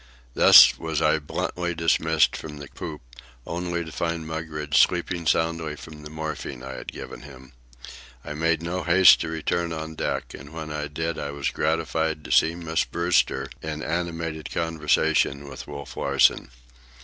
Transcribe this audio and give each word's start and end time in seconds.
Thus 0.33 0.79
was 0.79 0.99
I 0.99 1.19
bluntly 1.19 1.75
dismissed 1.75 2.35
from 2.35 2.57
the 2.57 2.67
poop, 2.73 3.01
only 3.45 3.85
to 3.85 3.91
find 3.91 4.25
Mugridge 4.25 4.81
sleeping 4.81 5.27
soundly 5.27 5.75
from 5.75 6.01
the 6.01 6.09
morphine 6.09 6.63
I 6.63 6.71
had 6.73 6.91
given 6.91 7.21
him. 7.21 7.53
I 8.25 8.33
made 8.33 8.63
no 8.63 8.81
haste 8.81 9.21
to 9.21 9.29
return 9.29 9.71
on 9.71 9.93
deck, 9.93 10.33
and 10.33 10.51
when 10.53 10.71
I 10.71 10.87
did 10.87 11.19
I 11.19 11.29
was 11.29 11.49
gratified 11.51 12.23
to 12.25 12.31
see 12.31 12.55
Miss 12.55 12.83
Brewster 12.83 13.47
in 13.61 13.83
animated 13.83 14.49
conversation 14.51 15.47
with 15.47 15.67
Wolf 15.67 15.95
Larsen. 15.95 16.49